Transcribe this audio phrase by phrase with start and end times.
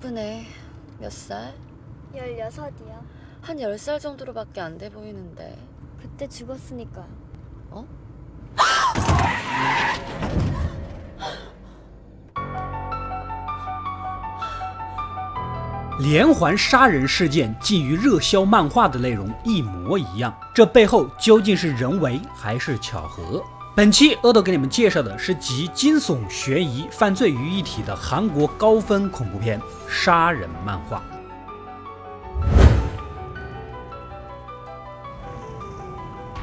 [0.00, 0.46] 예쁘네.
[0.98, 1.54] 몇 살?
[2.14, 3.00] 16이요.
[3.42, 5.56] 한 10살 정도로밖에 안 돼 보이는데.
[6.00, 7.06] 그때 죽었으니까요.
[7.70, 7.86] 어?
[15.98, 23.42] 连环杀人事件竟与热销漫画的内容一模一样，这背后究竟是人为还是巧合？
[23.73, 29.57] 本期阿斗给你们介绍的是集惊悚、悬疑、犯罪于一体的韩国高分恐怖片
[29.87, 30.97] 《杀人漫画》。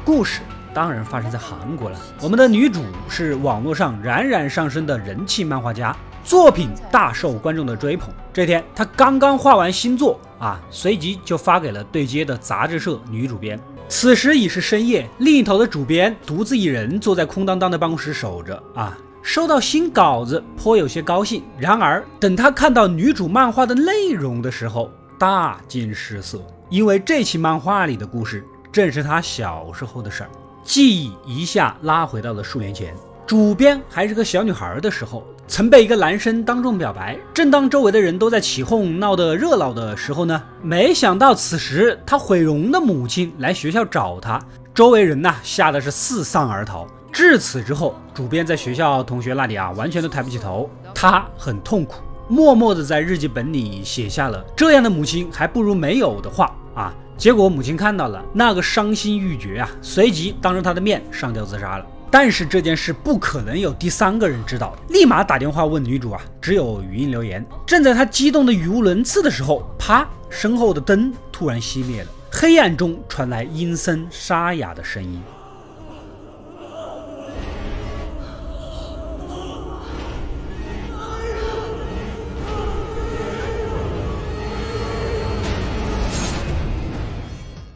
[0.03, 0.41] 故事
[0.73, 1.99] 当然发生在韩国了。
[2.19, 8.11] 我们的女主是网络上冉冉上升的人气漫画家，作品大受观众的追捧。
[8.33, 13.59] 这天，她刚刚画完新作啊，随即就发给了对接的杂志社女主编。
[13.89, 18.95] 此时已是深夜，另一头的主编独自一人坐在空荡荡的办公室守着啊。
[19.23, 21.43] 收到新稿子，颇有些高兴。
[21.57, 26.39] 然而，等他看到女主漫画的内容的时候，大惊失色，
[26.69, 30.29] 因为这期漫画里的故事正是他小时候的事儿。
[30.63, 32.95] 记忆一下拉回到了数年前，
[33.29, 37.15] 主编还是个小女孩的时候，曾被一个男生当众表白。
[37.31, 44.41] 正当周围的人都在起哄闹得热闹的时候呢，没想到此时她毁容的母亲来学校找她，
[44.73, 46.87] 周围人呐吓得是四散而逃。
[47.11, 50.67] 至此之后，主编在学校同学那里啊，完全都抬不起头。
[50.95, 56.91] 他很痛苦，默默地在日记本里写下了“这样的母亲还不如没有”的话啊。
[57.15, 61.85] 结果母亲看到了，那个伤心欲绝啊，随即当着他的面上吊自杀了。
[62.11, 67.45] 但是这件事不可能有第三个人知道，立马打电话问女主啊，只有语音留言。
[67.67, 75.21] 正在他激动的语无伦次的时候，啪，身后的灯突然熄灭了，黑暗中传来阴森沙哑的声音。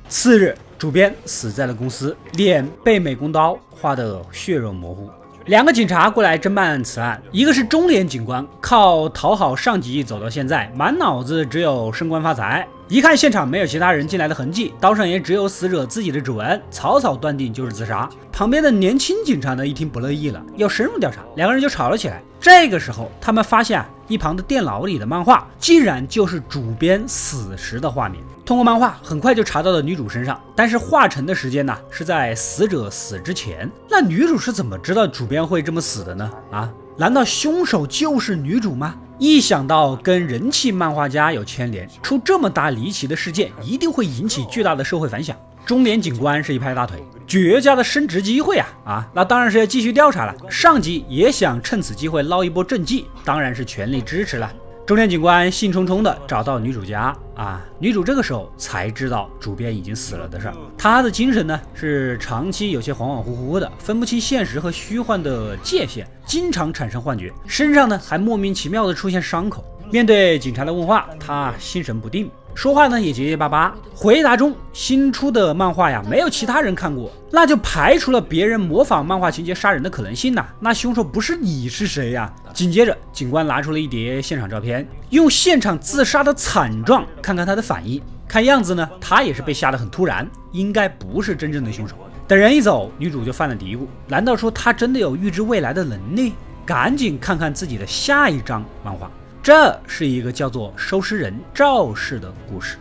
[0.09, 5.09] 次日，主编死在了公司，脸被美工刀划得血肉模糊。
[5.47, 12.66] 两个警察过来侦办此案，一个是中年警官，靠讨好上级走到现在，满脑子只有升官发财。
[12.88, 18.08] 一看现场没有其他人进来的痕迹，刀上也只有死者自己的指纹，草草断定就是自杀。
[18.31, 22.22] 旁边的年轻警察呢，一听不乐意了，要深入调查，两个人就吵了起来。
[22.40, 28.22] 这个时候，他们发现啊，一旁的电脑里的漫画竟然就是主编死时的画面。
[28.46, 33.70] 通过漫画，很快就查到了女主身上，但是化成的时间呢，是在死者死之前。
[33.90, 36.30] 那女主是怎么知道主编会这么死的呢？
[36.52, 38.96] 啊，难道凶手就是女主吗？
[39.18, 45.38] 一想到跟人气漫画家有牵连，出这么大离奇的事件，一定会引起巨大的社会反响。
[45.66, 48.68] 中年警官是一拍大腿，绝佳的升职机会啊！
[48.84, 50.36] 啊，那当然是要继续调查了。
[50.50, 54.52] 上级也想趁此机会捞一波政绩，当然是全力支持了。
[54.86, 60.54] 中年警官兴冲冲地找到女主家啊，女主这个时候才知道主编已经死了的事儿。
[60.78, 69.64] 她的精神呢是长期有些恍恍惚惚的，分不清现实和虚幻的界限，经常产生幻觉，身上呢还莫名其妙的出现伤口。
[69.94, 72.28] 面对警察的问话，她心神不定。
[72.56, 80.48] 说话呢也结结巴巴，回答中新出的漫画呀没有其他人看过，那就排除了别人模仿漫画情节杀人的可能性呐。
[80.59, 82.34] 那凶手不是你是谁呀？
[82.56, 88.02] 紧接着，警官拿出了一叠现场照片，用现场自杀的惨状看看他的反应。
[88.28, 91.96] 看样子呢，他也是被吓得很突然，应该不是真正的凶手。
[92.28, 96.34] 等人一走，女主就犯了嘀咕：难道说他真的有预知未来的能力？
[96.66, 99.12] 赶紧看看自己的下一张漫画。
[99.44, 102.78] 这是一个叫做收尸人赵氏的故事。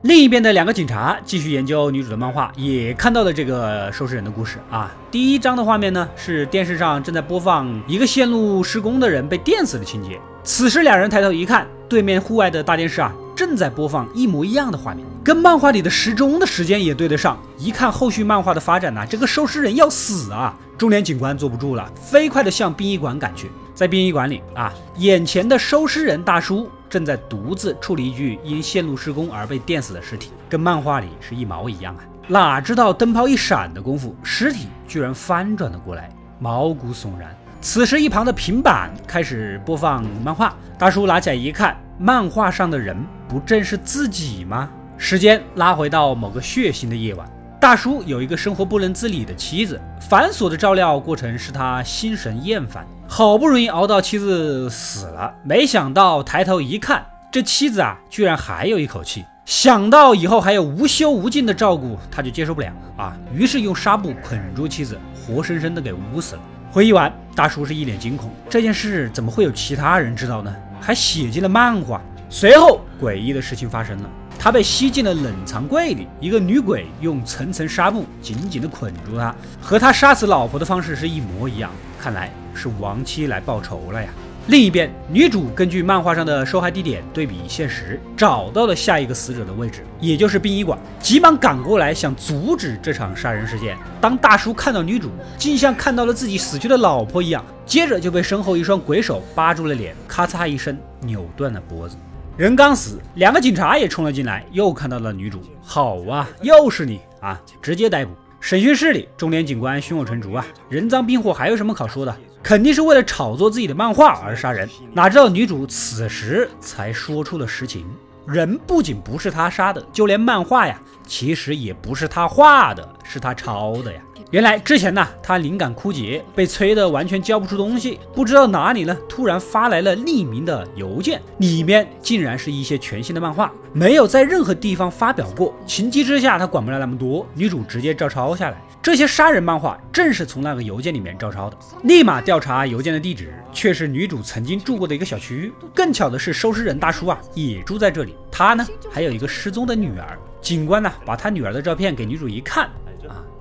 [0.00, 4.90] 另一边的两个警察继续研究女主的漫画，也看到了这个收尸人的故事啊。
[5.10, 10.18] 第一章的画面呢，是电视上正在播放一个线路施工的人被电死的情节。
[10.42, 13.14] 此时两人抬头一看，对面户外的大电视啊。
[13.40, 17.38] 正在播放一模一样的画面，跟漫画里的时钟的时间也对得上。
[17.56, 20.54] 一看后续漫画的发展呢，这个收尸人要死啊！
[20.76, 23.50] 中年警官坐不住了，飞快的向殡仪馆赶去。
[23.74, 32.04] 在殡仪馆里啊，眼前的收尸人大叔正在独自处理一具因线路施工而被电死的尸体，跟漫画里是一毛一样啊！
[32.28, 37.34] 哪知道灯泡一闪的功夫，尸体居然翻转了过来，毛骨悚然。
[37.62, 41.74] 此时一旁的平板开始播放漫画，大叔拿起来一看。
[42.02, 42.96] 漫画上的人
[43.28, 44.70] 不正是自己吗？
[44.96, 47.28] 时间拉回到某个血腥的夜晚，
[47.60, 52.86] 大叔有一个生活不能自理的妻子，繁琐的照料过程使他心神厌烦。
[53.06, 59.26] 好不容易熬到妻子死了，没想到抬头一看，这妻子啊，居然还有一口气。
[59.44, 66.40] 想到以后还有无休无尽的照顾，他就接受不了啊，于是用纱布捆住妻子，活生生的给捂死了。
[66.72, 70.56] 回忆完，大叔是一脸惊恐，这件事怎么会有其他人知道呢？
[70.80, 72.00] 还写进了漫画。
[72.28, 84.08] 随后，诡异的事情发生了，他被吸进了冷藏柜里，一个女鬼用层层纱布紧紧的捆住他，和他杀死老婆的方式是一模一样，看来是亡妻来报仇了呀。
[84.46, 93.76] 另一边，女主根据漫画上的受害地点对比现实，找到了下一个死者的位置，也就是殡仪馆，急忙赶过来想阻止这场杀人事件。
[94.00, 95.08] 当大叔看到女主，
[95.38, 101.96] 竟像看到了自己死去的老婆一样，接着就被身后一双鬼手扒住了脸，咔嚓一声扭断了脖子。
[102.36, 105.40] 人刚死，两个警察也冲了进来，又看到了女主。
[105.62, 107.40] 好啊，又是你啊！
[107.60, 108.12] 直接逮捕。
[108.40, 112.16] 审讯室里，中年警官胸有成竹啊，人赃并获，还有什么可说的？
[112.42, 114.68] 肯定是为了炒作自己的漫画而杀人。
[114.92, 117.86] 哪知道女主此时才说出了实情：
[118.26, 124.00] 人不仅不是他杀的，就连漫画呀，其实也不是他画的，是他抄的呀。
[124.30, 135.52] 原来之前呢，他灵感枯竭，被催得完全交不出东西，不知道哪里呢，突然发来了匿名的邮件，里面竟然是一些全新的漫画，没有在任何地方发表过。
[135.66, 138.62] 情急之下，他管不了那么多，女主直接照抄下来。
[138.80, 141.56] 这些杀人漫画正是从那个邮件里面照抄的。
[141.82, 145.52] 立马调查邮件的地址，却是女主曾经住过的一个小区。
[145.74, 148.14] 更巧的是，收尸人大叔啊，也住在这里。
[148.30, 150.16] 他呢，还有一个失踪的女儿。
[150.40, 152.70] 警官呢，把他女儿的照片给女主一看。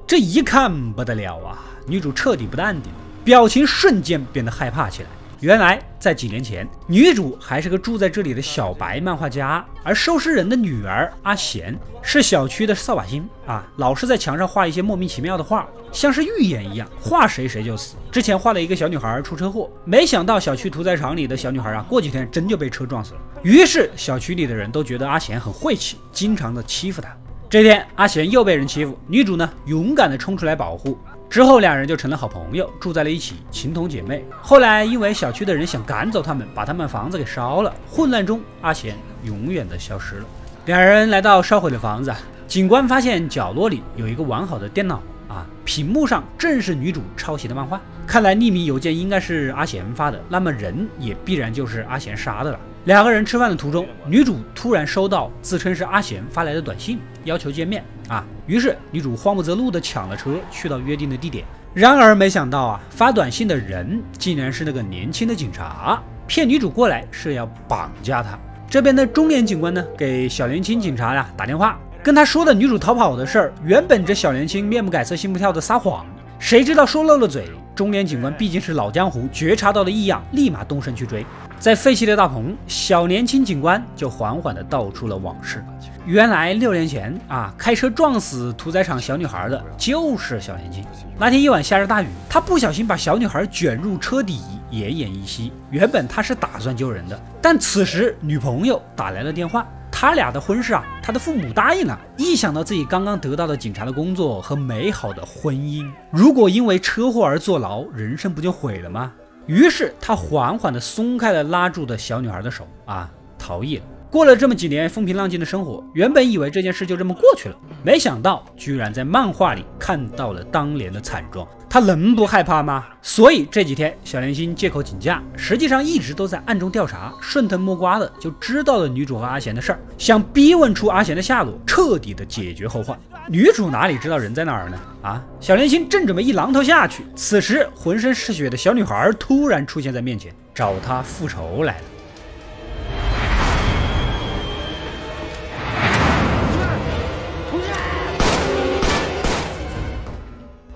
[0.09, 1.59] 这一看不得了啊！
[1.85, 2.91] 女主彻底不淡定，
[3.23, 5.09] 表情瞬间变得害怕起来。
[5.39, 17.95] 原来在几年前，女主还是个住在这里的小白漫画家，而收尸人的女儿阿贤是小区的扫把星啊，老是在墙上画一些莫名其妙的画，像是预言一样，画谁谁就死。
[18.11, 23.19] 之前画了一个小女孩出车祸，没想到小区屠宰场里的小女孩啊，过几天真就被车撞死了。
[23.43, 27.15] 于是小区里的人都觉得阿贤很晦气，经常的欺负她。
[27.49, 30.95] 这天，阿贤又被人欺负，女主呢勇敢地冲出来保护，
[31.27, 34.23] 之后两人就成了好朋友，住在了一起，情同姐妹。
[34.39, 40.25] 后来因为小区的人想赶走他们，把他们房子给烧了，混乱中阿贤永远的消失了。
[40.67, 42.13] 两人来到烧毁的房子，
[42.47, 47.81] 警官发现角落里有一个完好的电脑啊，屏幕上正是女主抄袭的漫画。
[48.05, 52.59] 看来匿名邮件应该是阿贤发的，那么人也必然就是阿贤杀的了。
[52.89, 58.25] 两个人吃饭的途中，女主突然收到自称是阿贤发来的短信，要求见面啊。
[58.47, 61.45] 于是女主慌不择路的抢了车，去到约定的地点。
[61.71, 68.39] 然而没想到啊，发短信的人竟然是那个年轻的警察，骗女主过来是要绑架她。
[68.67, 73.53] 这边的中年警官呢，给小年轻警察呀打电话，跟他说的女主逃跑的事儿。
[73.63, 76.03] 原本这小年轻面不改色心不跳的撒谎，
[76.39, 77.45] 谁知道说漏了嘴。
[77.79, 81.25] 中年警官毕竟是老江湖，觉察到了异样，立马动身去追。
[81.57, 85.63] 在废弃的大棚，小年轻警官就缓缓的道出了往事。
[86.05, 90.83] 原来六年前啊，开车撞死屠宰场小女孩的就是小年轻。
[91.17, 95.51] 那天夜晚下着大雨，他不小心把小女孩卷入车底，奄奄一息。
[95.69, 101.99] 原本他是打算救人的，但此时女朋友打来了电话，他俩的婚事啊，他的父母答应了。
[102.17, 109.11] 一想到自己刚刚得到的警察的工作和美好的婚姻，如果因为车祸而坐牢，人生不就毁了吗？
[109.45, 113.83] 于是他缓缓地松开了拉住的小女孩的手，啊，逃逸了。
[114.11, 121.47] 过了这么几年风平浪静的生活，原本以为这件事就这么过去了，没想到居然在漫画里看到了当年的惨状。
[121.69, 122.83] 他能不害怕吗？
[122.99, 132.99] 所以这几天小莲心借口请假，实际上一直都在暗中调查，顺藤摸瓜的就知道了女主和阿贤的事儿，想逼问出阿贤的下落，彻底的解决后患。
[133.27, 134.79] 女主哪里知道人在哪儿呢？
[135.03, 141.83] 啊，小莲心正准备一榔头下去，此时浑身是血的小女孩突然出现在面前，找他复仇来了。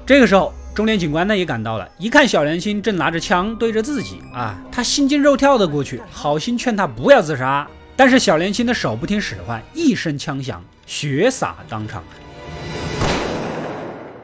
[0.06, 0.54] 这个时候。
[0.74, 12.04] 中年警官呢也赶到了，一看小年轻正拿着枪对着自己啊，他心惊肉跳的过去，好心劝他不要自杀，但是小年轻的手不听使唤，一声枪响，血洒当场。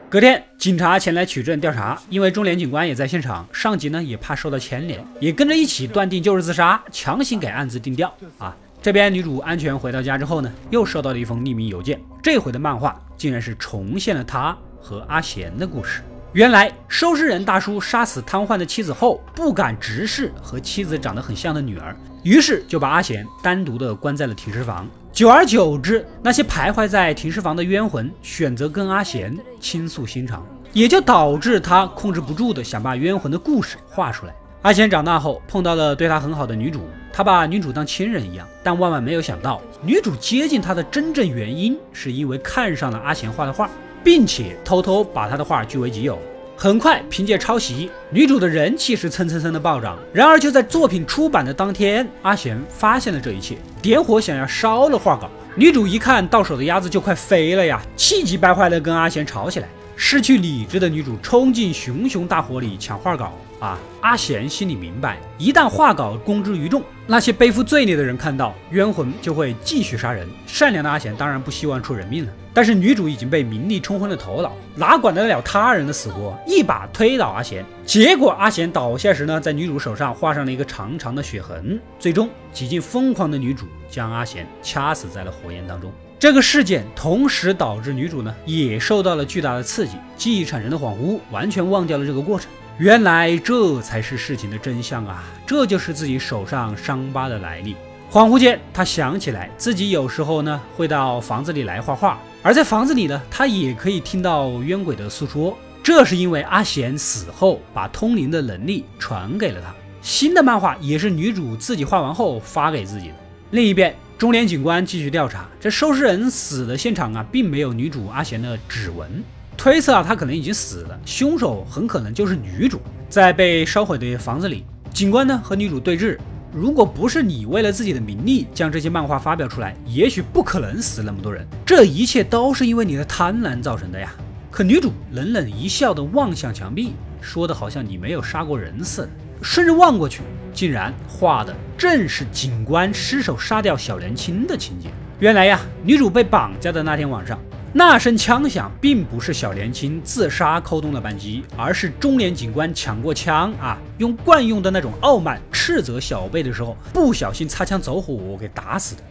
[0.08, 8.56] 隔天，警察前来取证调查，因为中年警官也在现场，上级呢也怕受到牵连，也跟着一起断定就是自杀，强行给案子定调啊。
[8.82, 16.02] 这边女主安全回到家之后呢，又收到了一封匿名邮件，这回的漫画竟然是重现了她和阿贤的故事。
[16.32, 24.86] 原来收尸人大叔杀死瘫痪的妻子后，不敢直视和妻子长得很像的女儿，于是就把阿贤单独的关在了停尸房。
[25.10, 34.32] 久而久之，那些徘徊在停尸房的冤魂选择跟阿贤倾诉心肠，也就导致他控制不住的想把冤魂的故事画出来。
[34.62, 43.68] 阿贤长大后碰到了对他很好的女主，他把女主当亲人一样，但万万没有想到，女主接近他的真正原因是因为看上了阿贤画的画，
[44.02, 46.18] 并且偷偷把他的画据为己有。
[46.56, 49.98] 很快，凭借抄袭，女主的人气是蹭蹭蹭的暴涨。
[50.12, 55.30] 然而，就在作品出版的当天，阿贤发现了这一切，点火想要烧了画稿。
[55.54, 59.68] 女主一看到手的鸭子就快飞了呀，气急败坏的跟阿贤吵起来。
[59.96, 63.78] 失去理智的女主冲进熊熊大火里抢画稿啊！
[64.00, 70.26] 阿贤心里明白，一旦画稿公之于众，那些背负罪孽的人看到冤魂就会继续杀人。
[70.46, 76.36] 善良的阿贤当然不希望出人命了，但是女主已经被名利冲昏了头脑，哪管得了他人的死活？
[76.46, 81.78] 一把推倒阿贤，结果阿贤倒下时呢，在女主手上画上了一个长长的血痕。
[81.98, 85.92] 最终，几近疯狂的女主将阿贤掐死在了火焰当中。
[86.18, 92.50] 这个事件同时导致女主呢也受到了巨大的刺激，记忆产生的恍惚，完全忘掉了这个过程。
[92.80, 95.22] 原来这才是事情的真相啊！
[95.46, 97.76] 这就是自己手上伤疤的来历。
[98.10, 105.54] 恍惚间，她想起来自己有时候呢会到房子里来画画，而在房子里呢，她也可以听到冤鬼的诉说。
[105.82, 109.74] 这是因为阿贤死后把通灵的能力传给了他。
[110.00, 113.14] 新的漫画也是女主自己画完后发给自己的。
[113.50, 113.94] 另一边。
[114.16, 119.24] 中年警官继续调查，这收尸人死的现场啊，并没有女主阿贤的指纹，
[119.62, 122.80] 推测啊，他可能已经死了，凶手很可能就是女主。
[123.10, 126.16] 在被烧毁的房子里，警官呢和女主对峙，
[126.50, 134.10] 如果不是你为了自己的名利将这些漫画发表出来，也许不可能死那么多人，这一切都是因为你的贪婪造成的呀。
[134.50, 139.08] 可女主冷冷一笑的望向墙壁，说的好像你没有杀过人似的。
[139.42, 140.22] 顺着望过去，
[140.54, 144.88] 竟然画的正是警官失手杀掉小年轻的情节。
[145.18, 147.38] 原来呀，女主被绑架的那天晚上，
[147.72, 159.02] 那声枪响并不是小年轻自杀扣动了扳机，而是中年警官抢过枪啊，用惯用的那种傲慢斥责小辈的时候，不小心擦枪走火给打死的。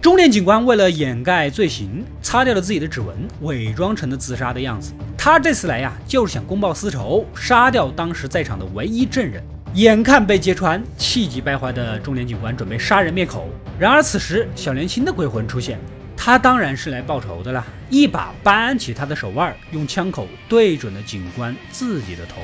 [0.00, 4.92] 中年警官为了掩盖罪行，擦掉了自己的指纹，伪装成了自杀的样子。
[5.16, 9.40] 他这次来呀，就是想公报私仇，杀掉当时在场的唯一证人。
[9.74, 13.48] 眼看被揭穿，气急败坏的中年警官准备杀人灭口。
[13.76, 15.80] 然而此时，小年轻的鬼魂出现，
[16.16, 22.42] 他当然是来报仇的了，一把扳起他的手腕，用枪口对准了警官自己的头。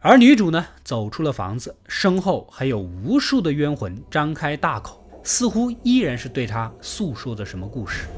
[0.00, 8.08] 而女主呢，走出了房子，身后还有无数的冤魂张开大口，似乎依然是对她诉说着什么故事。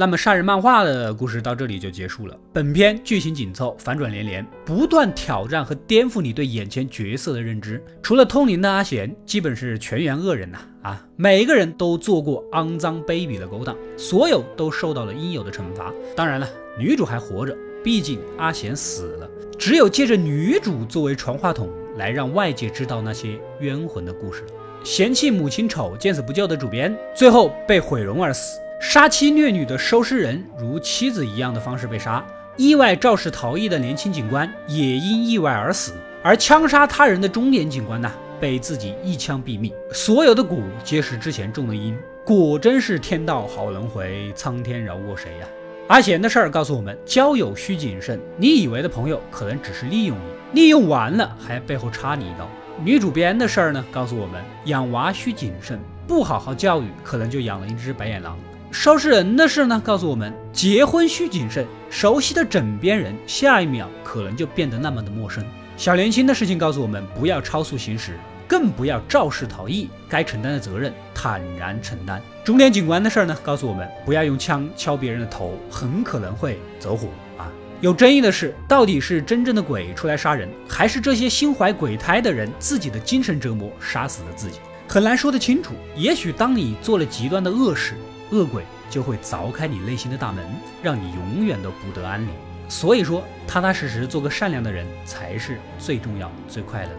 [0.00, 2.36] 那么杀人漫画的故事到这里就结束了。
[2.52, 7.84] 本片剧情紧凑，反转连连，不断挑战和颠覆你对眼前角色的认知。
[8.00, 10.58] 除了通灵的阿贤，基本是全员恶人呐！
[10.82, 15.92] 啊，每一个人都做过肮脏卑鄙的勾当，所有都受到了应有的惩罚。
[16.14, 17.52] 当然了，女主还活着，
[17.82, 19.28] 毕竟阿贤死了。
[19.58, 24.44] 只有借着女主作为传话筒，来让外界知道那些冤魂的故事。
[24.84, 28.60] 嫌弃母亲丑、见死不救的主编，最后被毁容而死。
[28.80, 32.24] 杀妻虐女的收尸人如妻子一样的方式被杀，
[32.56, 38.08] 意外肇事逃逸的年轻警官也因意外而死，而枪杀他人的中年警官呢，
[38.40, 39.72] 被自己一枪毙命。
[39.92, 45.46] 所有的蛊皆是之前种的因，果真是天道好轮回，苍天饶过谁呀？
[45.88, 52.48] 阿贤的事儿告诉我们，交友需谨慎，你以为的朋友可能只是利用你，利用完了还背后插你一刀。
[52.80, 58.38] 女主编的事儿呢，告诉我们养娃需谨慎，不好好教育，可能就养了一只白眼狼。
[58.70, 61.66] 收尸人的事呢，告诉我们结婚需谨慎。
[61.88, 65.42] 熟悉的枕边人，下一秒可能就变得那么的陌生。
[65.76, 69.88] 小年轻的事情告诉我们，不要超速行驶，更不要肇事逃逸。
[70.06, 72.20] 该承担的责任，坦然承担。
[72.44, 77.08] 中年警官的事呢，告诉我们不要用枪敲别人的头，很可能会走火
[77.38, 77.50] 啊。
[77.80, 84.58] 有争议的是，到底是真正的鬼出来杀人，还是这些心怀鬼胎的人自己的精神折磨杀死了自己？
[84.86, 85.72] 很难说得清楚。
[85.96, 87.94] 也许当你做了极端的恶事。
[88.30, 90.44] 恶鬼就会凿开你内心的大门，
[90.82, 92.30] 让你永远都不得安宁。
[92.68, 96.98] 所以说，踏踏实实做个善良的人才是最重要、最快乐的。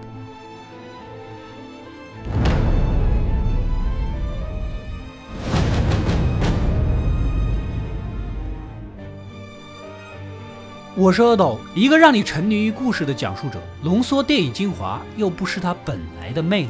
[10.96, 16.70] 我是阿斗，一个让你沉迷于故事的讲述者，浓缩电影精华，又不失它本来的魅力。